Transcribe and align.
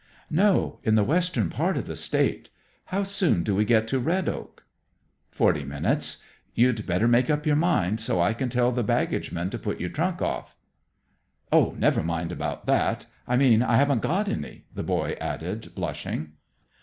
"No. 0.31 0.79
In 0.83 0.95
the 0.95 1.03
western 1.03 1.51
part 1.51 1.77
of 1.77 1.85
the 1.85 1.95
State. 1.95 2.49
How 2.85 3.03
soon 3.03 3.43
do 3.43 3.53
we 3.53 3.65
get 3.65 3.87
to 3.89 3.99
Red 3.99 4.27
Oak?" 4.27 4.63
"Forty 5.29 5.63
minutes. 5.63 6.23
You'd 6.55 6.87
better 6.87 7.07
make 7.07 7.29
up 7.29 7.45
your 7.45 7.55
mind, 7.55 7.99
so 7.99 8.19
I 8.19 8.33
can 8.33 8.49
tell 8.49 8.71
the 8.71 8.83
baggageman 8.83 9.51
to 9.51 9.59
put 9.59 9.79
your 9.79 9.89
trunk 9.91 10.19
off." 10.19 10.57
"Oh, 11.51 11.75
never 11.77 12.01
mind 12.01 12.31
about 12.31 12.65
that! 12.65 13.05
I 13.27 13.37
mean, 13.37 13.61
I 13.61 13.77
haven't 13.77 14.01
got 14.01 14.27
any," 14.27 14.65
the 14.73 14.81
boy 14.81 15.17
added, 15.21 15.75
blushing. 15.75 16.31